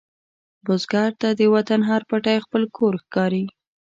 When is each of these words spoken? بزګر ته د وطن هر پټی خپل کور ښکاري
بزګر 0.65 1.11
ته 1.21 1.29
د 1.39 1.41
وطن 1.55 1.81
هر 1.89 2.01
پټی 2.09 2.37
خپل 2.45 2.63
کور 2.77 2.93
ښکاري 3.03 3.45